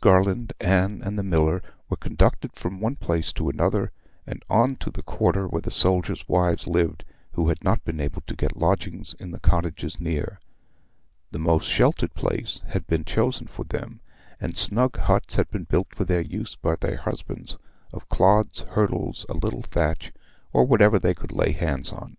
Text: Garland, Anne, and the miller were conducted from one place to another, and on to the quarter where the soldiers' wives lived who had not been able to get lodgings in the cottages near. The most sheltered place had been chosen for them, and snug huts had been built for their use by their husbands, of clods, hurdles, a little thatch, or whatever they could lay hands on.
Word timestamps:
Garland, 0.00 0.54
Anne, 0.58 1.02
and 1.04 1.18
the 1.18 1.22
miller 1.22 1.62
were 1.90 1.98
conducted 1.98 2.54
from 2.54 2.80
one 2.80 2.96
place 2.96 3.30
to 3.30 3.50
another, 3.50 3.92
and 4.26 4.42
on 4.48 4.74
to 4.76 4.88
the 4.90 5.02
quarter 5.02 5.46
where 5.46 5.60
the 5.60 5.70
soldiers' 5.70 6.26
wives 6.26 6.66
lived 6.66 7.04
who 7.32 7.50
had 7.50 7.62
not 7.62 7.84
been 7.84 8.00
able 8.00 8.22
to 8.22 8.34
get 8.34 8.56
lodgings 8.56 9.14
in 9.20 9.32
the 9.32 9.38
cottages 9.38 10.00
near. 10.00 10.40
The 11.30 11.38
most 11.40 11.68
sheltered 11.68 12.14
place 12.14 12.62
had 12.68 12.86
been 12.86 13.04
chosen 13.04 13.48
for 13.48 13.64
them, 13.66 14.00
and 14.40 14.56
snug 14.56 14.96
huts 14.96 15.36
had 15.36 15.50
been 15.50 15.64
built 15.64 15.88
for 15.94 16.04
their 16.06 16.22
use 16.22 16.54
by 16.56 16.76
their 16.76 16.96
husbands, 16.96 17.58
of 17.92 18.08
clods, 18.08 18.62
hurdles, 18.62 19.26
a 19.28 19.34
little 19.34 19.60
thatch, 19.60 20.10
or 20.54 20.64
whatever 20.64 20.98
they 20.98 21.12
could 21.12 21.32
lay 21.32 21.52
hands 21.52 21.92
on. 21.92 22.16